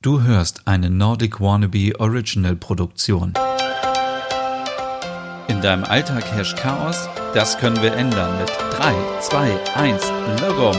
[0.00, 3.32] Du hörst eine Nordic Wannabe Original Produktion.
[5.48, 7.08] In deinem Alltag herrscht Chaos?
[7.34, 8.48] Das können wir ändern mit
[8.78, 10.76] 3, 2, 1, Logom.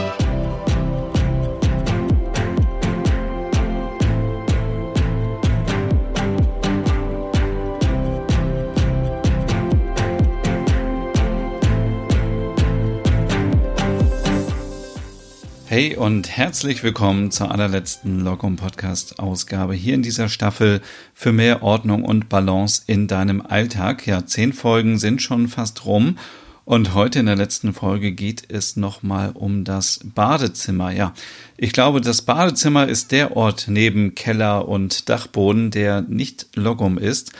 [15.70, 20.80] Hey und herzlich willkommen zur allerletzten Logom Podcast Ausgabe hier in dieser Staffel
[21.14, 24.04] für mehr Ordnung und Balance in deinem Alltag.
[24.04, 26.18] Ja, zehn Folgen sind schon fast rum
[26.64, 30.90] und heute in der letzten Folge geht es nochmal um das Badezimmer.
[30.90, 31.14] Ja,
[31.56, 37.30] ich glaube, das Badezimmer ist der Ort neben Keller und Dachboden, der nicht Logom ist,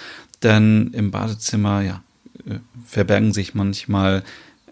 [0.45, 2.05] denn im Badezimmer, ja,
[2.47, 4.23] äh, verbergen sich manchmal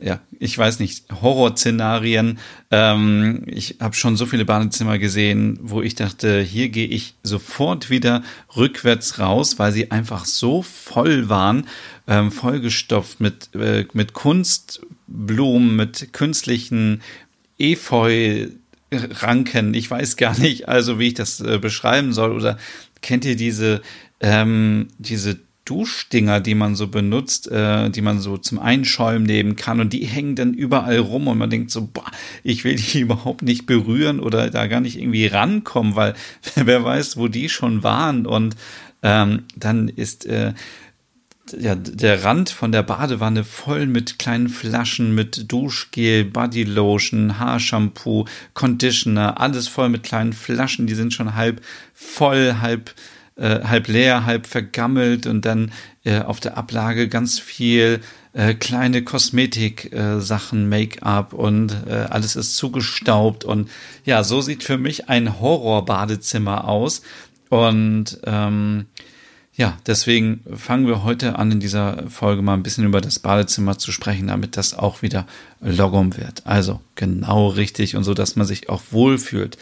[0.01, 2.39] ja, ich weiß nicht, Horrorszenarien.
[2.71, 7.91] Ähm, ich habe schon so viele Badezimmer gesehen, wo ich dachte, hier gehe ich sofort
[7.91, 8.23] wieder
[8.57, 11.67] rückwärts raus, weil sie einfach so voll waren,
[12.07, 17.03] ähm, vollgestopft mit, äh, mit Kunstblumen, mit künstlichen
[17.59, 18.49] Efeu.
[18.91, 22.33] Ranken, ich weiß gar nicht, also wie ich das äh, beschreiben soll.
[22.33, 22.57] Oder
[23.03, 23.83] kennt ihr diese
[24.21, 29.81] ähm, diese Duschdinger, die man so benutzt, äh, die man so zum Einschäumen nehmen kann.
[29.81, 32.11] Und die hängen dann überall rum und man denkt so, boah,
[32.43, 36.15] ich will die überhaupt nicht berühren oder da gar nicht irgendwie rankommen, weil
[36.55, 38.27] wer weiß, wo die schon waren.
[38.27, 38.57] Und
[39.03, 40.55] ähm, dann ist äh,
[41.59, 48.25] ja, der Rand von der Badewanne voll mit kleinen Flaschen, mit Duschgel, Bodylotion, Haarshampoo,
[48.55, 51.61] Conditioner, alles voll mit kleinen Flaschen, die sind schon halb
[51.95, 52.95] voll, halb
[53.39, 55.73] äh, halb leer, halb vergammelt und dann
[56.05, 58.01] äh, auf der Ablage ganz viel
[58.33, 63.71] äh, kleine Kosmetik-Sachen, Make-up und äh, alles ist zugestaubt und
[64.05, 67.03] ja, so sieht für mich ein Horror-Badezimmer aus
[67.49, 68.87] und ähm,
[69.59, 73.77] ja, deswegen fangen wir heute an, in dieser Folge mal ein bisschen über das Badezimmer
[73.77, 75.27] zu sprechen, damit das auch wieder
[75.61, 76.47] Logom wird.
[76.47, 79.59] Also genau richtig und so, dass man sich auch wohlfühlt.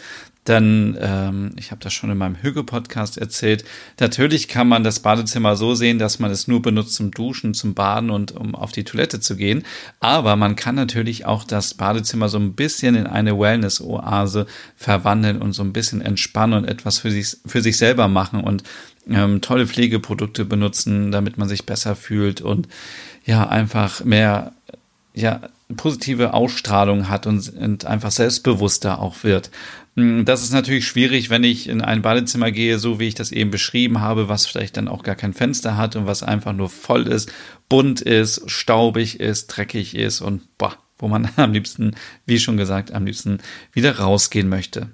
[0.47, 3.65] Denn ähm, ich habe das schon in meinem Hüge-Podcast erzählt.
[3.99, 7.73] Natürlich kann man das Badezimmer so sehen, dass man es nur benutzt zum Duschen, zum
[7.73, 9.63] Baden und um auf die Toilette zu gehen.
[9.99, 14.47] Aber man kann natürlich auch das Badezimmer so ein bisschen in eine Wellness-Oase
[14.77, 18.63] verwandeln und so ein bisschen entspannen und etwas für sich, für sich selber machen und
[19.09, 22.67] ähm, tolle Pflegeprodukte benutzen, damit man sich besser fühlt und
[23.25, 24.53] ja, einfach mehr
[25.13, 25.41] ja,
[25.75, 29.51] positive Ausstrahlung hat und, und einfach selbstbewusster auch wird.
[29.95, 33.31] Hm, das ist natürlich schwierig, wenn ich in ein Badezimmer gehe, so wie ich das
[33.31, 36.69] eben beschrieben habe, was vielleicht dann auch gar kein Fenster hat und was einfach nur
[36.69, 37.31] voll ist,
[37.67, 41.95] bunt ist, staubig ist, dreckig ist und boah, wo man am liebsten,
[42.25, 43.39] wie schon gesagt, am liebsten
[43.73, 44.89] wieder rausgehen möchte.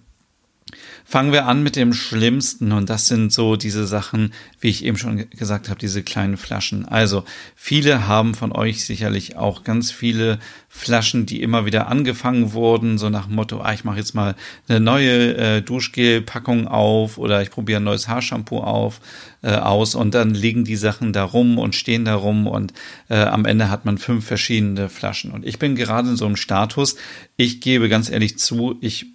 [1.06, 2.72] Fangen wir an mit dem Schlimmsten.
[2.72, 6.86] Und das sind so diese Sachen, wie ich eben schon gesagt habe, diese kleinen Flaschen.
[6.86, 7.24] Also
[7.56, 13.10] viele haben von euch sicherlich auch ganz viele Flaschen, die immer wieder angefangen wurden, so
[13.10, 14.36] nach dem Motto, ah, ich mache jetzt mal
[14.68, 19.00] eine neue äh, Duschgel-Packung auf oder ich probiere ein neues Haarshampoo auf
[19.44, 19.94] äh, aus.
[19.94, 22.48] Und dann liegen die Sachen da rum und stehen da rum.
[22.48, 22.74] Und
[23.10, 25.32] äh, am Ende hat man fünf verschiedene Flaschen.
[25.32, 26.96] Und ich bin gerade in so einem Status,
[27.38, 29.06] ich gebe ganz ehrlich zu, ich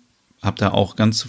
[0.42, 1.26] habe da auch ganz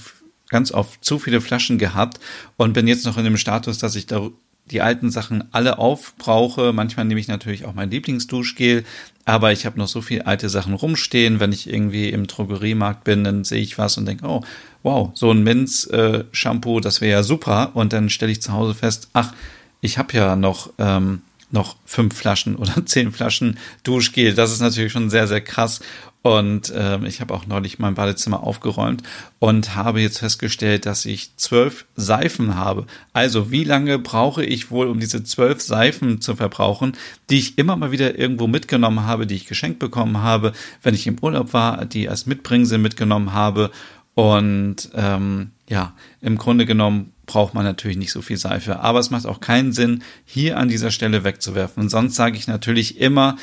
[0.49, 2.19] ganz oft zu viele Flaschen gehabt
[2.57, 4.29] und bin jetzt noch in dem Status, dass ich da
[4.71, 6.73] die alten Sachen alle aufbrauche.
[6.73, 8.83] Manchmal nehme ich natürlich auch mein Lieblingsduschgel,
[9.25, 11.39] aber ich habe noch so viele alte Sachen rumstehen.
[11.39, 14.41] Wenn ich irgendwie im Drogeriemarkt bin, dann sehe ich was und denke, oh,
[14.83, 17.71] wow, so ein Minz-Shampoo, äh, das wäre ja super.
[17.73, 19.33] Und dann stelle ich zu Hause fest, ach,
[19.81, 21.21] ich habe ja noch ähm,
[21.51, 24.33] noch fünf Flaschen oder zehn Flaschen Duschgel.
[24.33, 25.81] Das ist natürlich schon sehr, sehr krass.
[26.21, 29.03] Und ähm, ich habe auch neulich mein Badezimmer aufgeräumt
[29.39, 32.87] und habe jetzt festgestellt, dass ich zwölf Seifen habe.
[33.13, 36.97] Also wie lange brauche ich wohl, um diese zwölf Seifen zu verbrauchen,
[37.29, 40.51] die ich immer mal wieder irgendwo mitgenommen habe, die ich geschenkt bekommen habe,
[40.83, 43.71] wenn ich im Urlaub war, die als Mitbringsel mitgenommen habe.
[44.19, 48.81] Und ähm, ja, im Grunde genommen braucht man natürlich nicht so viel Seife.
[48.81, 51.83] Aber es macht auch keinen Sinn, hier an dieser Stelle wegzuwerfen.
[51.83, 53.37] Und sonst sage ich natürlich immer,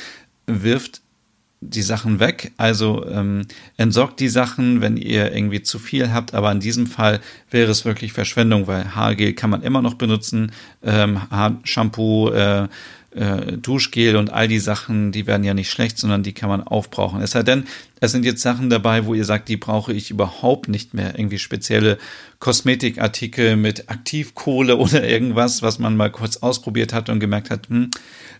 [0.47, 1.01] wirft
[1.63, 2.53] die Sachen weg.
[2.59, 3.47] Also ähm,
[3.79, 6.35] entsorgt die Sachen, wenn ihr irgendwie zu viel habt.
[6.35, 7.21] Aber in diesem Fall
[7.51, 10.53] wäre es wirklich Verschwendung, weil Haargel kann man immer noch benutzen,
[10.83, 12.69] ähm, Haarshampoo, äh,
[13.17, 16.63] äh, Duschgel und all die Sachen, die werden ja nicht schlecht, sondern die kann man
[16.63, 17.23] aufbrauchen.
[17.23, 17.65] Es sei denn,
[17.99, 21.19] es sind jetzt Sachen dabei, wo ihr sagt, die brauche ich überhaupt nicht mehr.
[21.19, 21.99] Irgendwie spezielle
[22.39, 27.91] Kosmetikartikel mit Aktivkohle oder irgendwas, was man mal kurz ausprobiert hat und gemerkt hat, hm,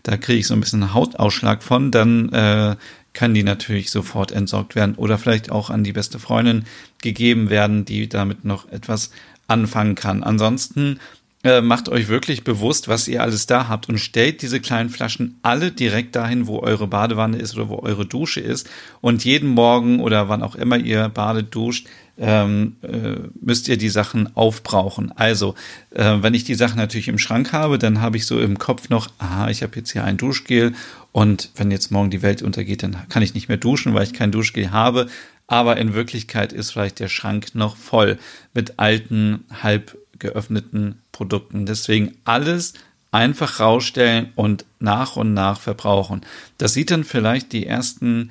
[0.03, 2.75] da kriege ich so ein bisschen Hautausschlag von, dann äh,
[3.13, 6.65] kann die natürlich sofort entsorgt werden oder vielleicht auch an die beste Freundin
[7.01, 9.09] gegeben werden, die damit noch etwas
[9.47, 10.23] anfangen kann.
[10.23, 10.99] Ansonsten
[11.47, 15.39] äh, macht euch wirklich bewusst, was ihr alles da habt und stellt diese kleinen Flaschen
[15.43, 18.69] alle direkt dahin, wo eure Badewanne ist oder wo eure Dusche ist.
[18.99, 23.87] Und jeden Morgen oder wann auch immer ihr badet, duscht, ähm, äh, müsst ihr die
[23.87, 25.13] Sachen aufbrauchen.
[25.15, 25.55] Also,
[25.91, 28.89] äh, wenn ich die Sachen natürlich im Schrank habe, dann habe ich so im Kopf
[28.89, 30.73] noch, aha, ich habe jetzt hier ein Duschgel
[31.13, 34.13] und wenn jetzt morgen die Welt untergeht, dann kann ich nicht mehr duschen, weil ich
[34.13, 35.07] kein Duschgel habe.
[35.47, 38.17] Aber in Wirklichkeit ist vielleicht der Schrank noch voll
[38.53, 41.65] mit alten, halb geöffneten Produkten.
[41.65, 42.73] Deswegen alles
[43.11, 46.21] einfach rausstellen und nach und nach verbrauchen.
[46.57, 48.29] Das sieht dann vielleicht die ersten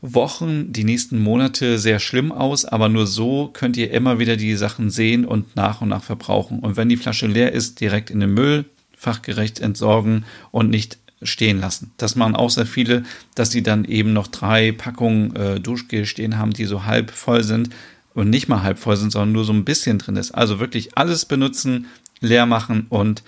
[0.00, 4.56] Wochen, die nächsten Monate sehr schlimm aus, aber nur so könnt ihr immer wieder die
[4.56, 6.58] Sachen sehen und nach und nach verbrauchen.
[6.58, 8.64] Und wenn die Flasche leer ist, direkt in den Müll
[8.96, 11.92] fachgerecht entsorgen und nicht stehen lassen.
[11.96, 13.04] Das machen auch sehr viele,
[13.34, 17.44] dass sie dann eben noch drei Packungen äh, Duschgel stehen haben, die so halb voll
[17.44, 17.70] sind
[18.14, 20.32] und nicht mal halb voll sind, sondern nur so ein bisschen drin ist.
[20.32, 21.86] Also wirklich alles benutzen,
[22.20, 23.22] leer machen und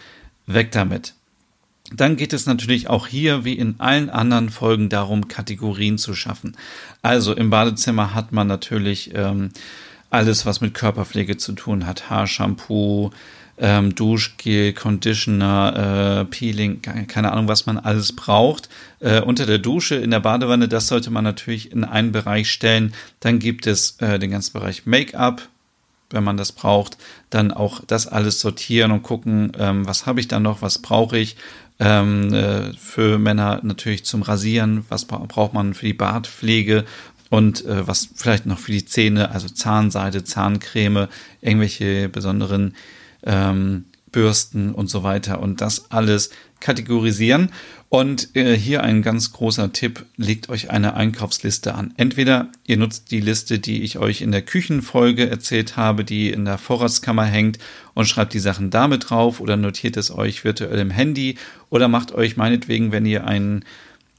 [0.46, 1.14] weg damit.
[1.93, 6.56] Dann geht es natürlich auch hier wie in allen anderen Folgen darum, Kategorien zu schaffen.
[7.02, 9.50] Also im Badezimmer hat man natürlich ähm,
[10.11, 12.08] alles, was mit Körperpflege zu tun hat.
[12.08, 13.11] Haarshampoo,
[13.59, 18.69] ähm, Duschgel, Conditioner, äh, Peeling, keine Ahnung, was man alles braucht.
[19.01, 22.95] Äh, unter der Dusche, in der Badewanne, das sollte man natürlich in einen Bereich stellen.
[23.21, 25.49] Dann gibt es äh, den ganzen Bereich Make-up,
[26.11, 26.99] wenn man das braucht.
[27.31, 31.19] Dann auch das alles sortieren und gucken, ähm, was habe ich da noch, was brauche
[31.19, 31.37] ich.
[31.81, 36.85] Ähm, äh, für Männer natürlich zum Rasieren, was braucht man für die Bartpflege
[37.31, 41.09] und äh, was vielleicht noch für die Zähne, also Zahnseide, Zahncreme,
[41.41, 42.75] irgendwelche besonderen
[43.25, 46.31] ähm, Bürsten und so weiter und das alles
[46.61, 47.50] kategorisieren.
[47.88, 51.94] Und äh, hier ein ganz großer Tipp, legt euch eine Einkaufsliste an.
[51.97, 56.44] Entweder ihr nutzt die Liste, die ich euch in der Küchenfolge erzählt habe, die in
[56.44, 57.59] der Vorratskammer hängt
[57.93, 61.37] und schreibt die Sachen damit drauf oder notiert es euch virtuell im Handy
[61.70, 63.65] oder macht euch meinetwegen, wenn ihr einen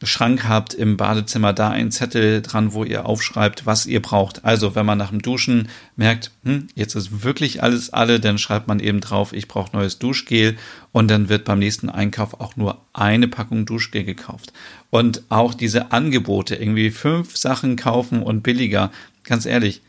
[0.04, 4.44] Schrank habt im Badezimmer da einen Zettel dran, wo ihr aufschreibt, was ihr braucht.
[4.44, 8.68] Also wenn man nach dem Duschen merkt, hm, jetzt ist wirklich alles alle, dann schreibt
[8.68, 10.58] man eben drauf, ich brauche neues Duschgel
[10.92, 14.52] und dann wird beim nächsten Einkauf auch nur eine Packung Duschgel gekauft.
[14.90, 18.92] Und auch diese Angebote, irgendwie fünf Sachen kaufen und billiger,
[19.24, 19.82] ganz ehrlich,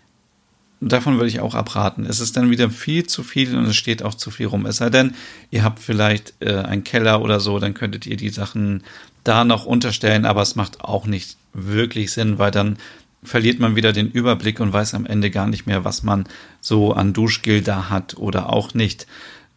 [0.80, 2.04] davon würde ich auch abraten.
[2.04, 4.66] Es ist dann wieder viel zu viel und es steht auch zu viel rum.
[4.66, 5.14] Es sei denn,
[5.50, 8.82] ihr habt vielleicht äh, einen Keller oder so, dann könntet ihr die Sachen
[9.24, 12.76] da noch unterstellen, aber es macht auch nicht wirklich Sinn, weil dann
[13.22, 16.28] verliert man wieder den Überblick und weiß am Ende gar nicht mehr, was man
[16.60, 19.06] so an Duschgel da hat oder auch nicht.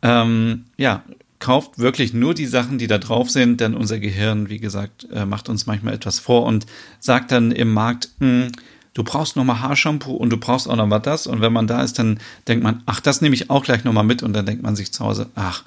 [0.01, 1.03] Ähm, ja,
[1.39, 5.25] kauft wirklich nur die Sachen, die da drauf sind, denn unser Gehirn, wie gesagt, äh,
[5.25, 6.65] macht uns manchmal etwas vor und
[6.99, 8.51] sagt dann im Markt, mh, hm,
[8.99, 11.25] du brauchst nochmal Haarshampoo und du brauchst auch noch was das.
[11.25, 12.19] Und wenn man da ist, dann
[12.49, 14.23] denkt man, ach, das nehme ich auch gleich nochmal mit.
[14.23, 15.63] Und dann denkt man sich zu Hause, ach,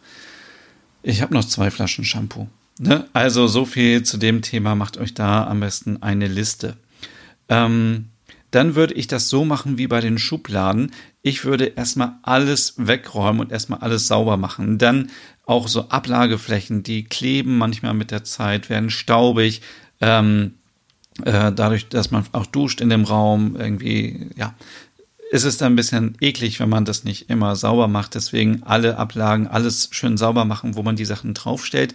[1.02, 2.46] ich habe noch zwei Flaschen Shampoo.
[2.78, 3.06] Ne?
[3.14, 6.76] Also so viel zu dem Thema, macht euch da am besten eine Liste.
[7.48, 8.10] Ähm,
[8.50, 10.92] dann würde ich das so machen wie bei den Schubladen.
[11.22, 14.76] Ich würde erstmal alles wegräumen und erstmal alles sauber machen.
[14.76, 15.08] Dann
[15.46, 19.62] auch so Ablageflächen, die kleben manchmal mit der Zeit, werden staubig.
[20.02, 20.56] Ähm,
[21.24, 24.54] äh, dadurch, dass man auch duscht in dem Raum, irgendwie, ja,
[25.30, 28.14] ist es dann ein bisschen eklig, wenn man das nicht immer sauber macht.
[28.14, 31.94] Deswegen alle Ablagen, alles schön sauber machen, wo man die Sachen draufstellt.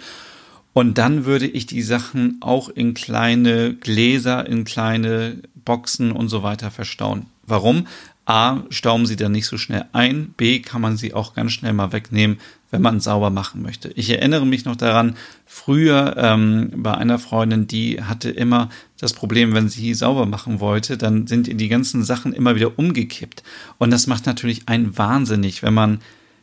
[0.74, 6.44] Und dann würde ich die Sachen auch in kleine Gläser, in kleine Boxen und so
[6.44, 7.28] weiter verstauen.
[7.48, 7.88] Warum?
[8.26, 10.34] A, stauben sie dann nicht so schnell ein.
[10.36, 12.40] B, kann man sie auch ganz schnell mal wegnehmen,
[12.72, 13.88] wenn man sauber machen möchte.
[13.96, 18.68] Ich erinnere mich noch daran, früher ähm, bei einer Freundin, die hatte immer
[19.00, 22.78] das Problem, wenn sie sauber machen wollte, dann sind ihr die ganzen Sachen immer wieder
[22.78, 23.44] umgekippt.
[23.78, 26.02] Und das macht natürlich einen wahnsinnig, wenn man,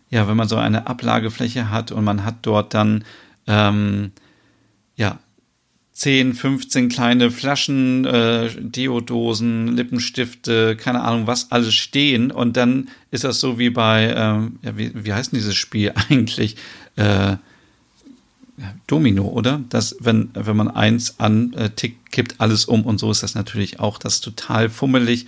[0.09, 3.05] ja, wenn man so eine Ablagefläche hat und man hat dort dann
[3.47, 4.13] ähm,
[4.97, 5.19] ja,
[5.95, 12.33] 10, 15 kleine Flaschen, äh, Deodosen, Lippenstifte, keine Ahnung was, alles stehen.
[12.33, 15.93] Und dann ist das so wie bei, ähm, ja, wie, wie heißt denn dieses Spiel
[16.11, 16.57] eigentlich?
[16.97, 17.37] Äh,
[18.89, 19.61] Domino, oder?
[19.69, 23.99] Dass, wenn, wenn man eins antickt, kippt alles um und so ist das natürlich auch.
[23.99, 25.27] Das total fummelig,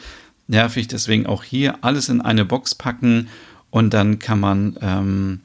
[0.49, 0.89] nervig.
[0.89, 3.29] Deswegen auch hier alles in eine Box packen
[3.71, 5.41] und dann kann man ähm,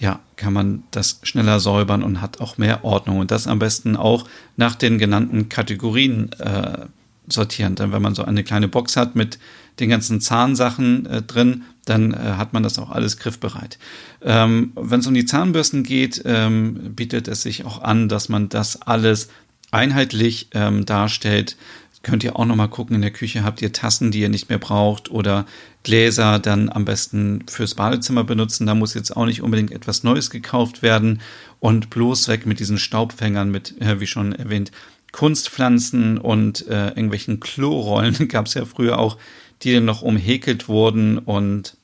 [0.00, 3.18] ja, kann man das schneller säubern und hat auch mehr Ordnung.
[3.18, 4.26] Und das am besten auch
[4.56, 6.86] nach den genannten Kategorien äh,
[7.28, 7.74] sortieren.
[7.74, 9.38] Denn wenn man so eine kleine Box hat mit
[9.78, 13.78] den ganzen Zahnsachen äh, drin, dann äh, hat man das auch alles griffbereit.
[14.22, 18.48] Ähm, wenn es um die Zahnbürsten geht, ähm, bietet es sich auch an, dass man
[18.48, 19.28] das alles
[19.70, 21.56] einheitlich ähm, darstellt.
[22.02, 24.58] Könnt ihr auch nochmal gucken in der Küche, habt ihr Tassen, die ihr nicht mehr
[24.58, 25.46] braucht oder
[25.82, 28.66] Gläser dann am besten fürs Badezimmer benutzen.
[28.66, 31.20] Da muss jetzt auch nicht unbedingt etwas Neues gekauft werden
[31.58, 34.72] und bloß weg mit diesen Staubfängern, mit, äh, wie schon erwähnt,
[35.12, 39.18] Kunstpflanzen und äh, irgendwelchen Klorollen gab es ja früher auch,
[39.62, 41.18] die dann noch umhäkelt wurden.
[41.18, 41.76] Und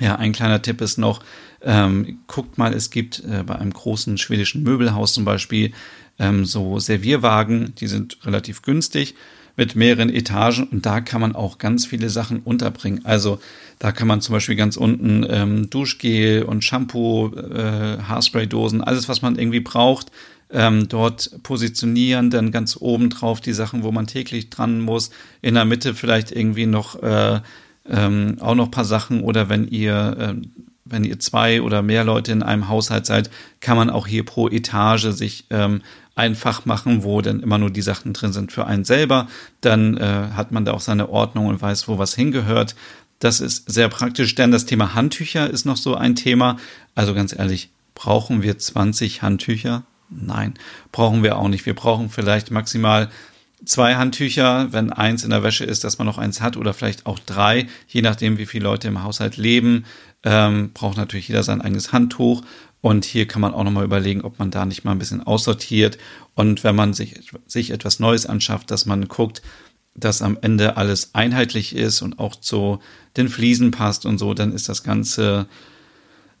[0.00, 1.24] ja, ein kleiner Tipp ist noch,
[1.62, 5.72] ähm, guckt mal, es gibt äh, bei einem großen schwedischen Möbelhaus zum Beispiel
[6.18, 9.14] ähm, so Servierwagen, die sind relativ günstig
[9.56, 13.04] mit mehreren Etagen und da kann man auch ganz viele Sachen unterbringen.
[13.04, 13.38] Also
[13.78, 19.20] da kann man zum Beispiel ganz unten ähm, Duschgel und Shampoo, äh, Haarspraydosen, alles was
[19.20, 20.10] man irgendwie braucht,
[20.50, 25.10] ähm, dort positionieren, dann ganz oben drauf die Sachen, wo man täglich dran muss,
[25.42, 27.40] in der Mitte vielleicht irgendwie noch äh,
[27.88, 32.32] ähm, auch noch paar Sachen oder wenn ihr äh, wenn ihr zwei oder mehr Leute
[32.32, 35.82] in einem Haushalt seid, kann man auch hier pro Etage sich ähm,
[36.14, 39.28] einfach machen, wo dann immer nur die Sachen drin sind für einen selber.
[39.60, 42.74] Dann äh, hat man da auch seine Ordnung und weiß, wo was hingehört.
[43.18, 46.56] Das ist sehr praktisch, denn das Thema Handtücher ist noch so ein Thema.
[46.94, 49.84] Also ganz ehrlich, brauchen wir 20 Handtücher?
[50.10, 50.54] Nein,
[50.90, 51.64] brauchen wir auch nicht.
[51.64, 53.08] Wir brauchen vielleicht maximal
[53.64, 57.06] zwei Handtücher, wenn eins in der Wäsche ist, dass man noch eins hat oder vielleicht
[57.06, 59.84] auch drei, je nachdem, wie viele Leute im Haushalt leben.
[60.24, 62.42] Ähm, braucht natürlich jeder sein eigenes Handtuch
[62.80, 65.98] und hier kann man auch nochmal überlegen, ob man da nicht mal ein bisschen aussortiert.
[66.34, 69.42] Und wenn man sich, sich etwas Neues anschafft, dass man guckt,
[69.94, 72.80] dass am Ende alles einheitlich ist und auch zu
[73.16, 75.46] den Fliesen passt und so, dann ist das ganze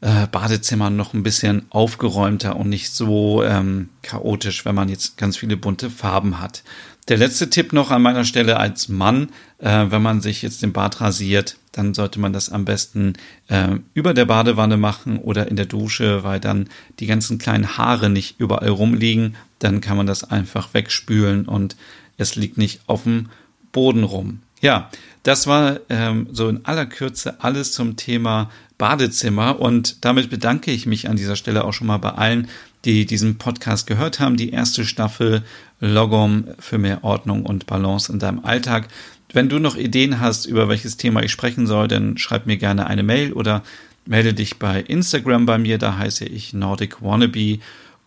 [0.02, 5.36] äh, Badezimmer noch ein bisschen aufgeräumter und nicht so ähm, chaotisch, wenn man jetzt ganz
[5.36, 6.62] viele bunte Farben hat.
[7.08, 10.72] Der letzte Tipp noch an meiner Stelle als Mann, äh, wenn man sich jetzt den
[10.72, 13.14] Bart rasiert, dann sollte man das am besten
[13.48, 16.68] äh, über der Badewanne machen oder in der Dusche, weil dann
[16.98, 19.36] die ganzen kleinen Haare nicht überall rumliegen.
[19.58, 21.76] Dann kann man das einfach wegspülen und
[22.18, 23.30] es liegt nicht auf dem
[23.70, 24.40] Boden rum.
[24.62, 24.88] Ja,
[25.24, 30.86] das war ähm, so in aller Kürze alles zum Thema Badezimmer und damit bedanke ich
[30.86, 32.48] mich an dieser Stelle auch schon mal bei allen,
[32.84, 34.36] die diesen Podcast gehört haben.
[34.36, 35.42] Die erste Staffel
[35.80, 38.88] Logom für mehr Ordnung und Balance in deinem Alltag.
[39.32, 42.86] Wenn du noch Ideen hast, über welches Thema ich sprechen soll, dann schreib mir gerne
[42.86, 43.62] eine Mail oder
[44.06, 47.58] melde dich bei Instagram bei mir, da heiße ich Nordic Wannabe.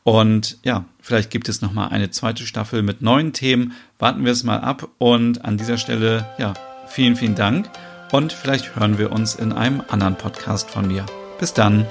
[0.06, 3.74] Und ja, vielleicht gibt es nochmal eine zweite Staffel mit neuen Themen.
[3.98, 4.88] Warten wir es mal ab.
[5.00, 6.54] Und an dieser Stelle, ja,
[6.88, 7.68] vielen, vielen Dank.
[8.12, 11.08] Und vielleicht hören wir uns in einem anderen Podcast von mir.
[11.40, 11.88] Bis dann.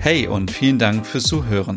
[0.00, 1.76] Hey und vielen Dank fürs Zuhören.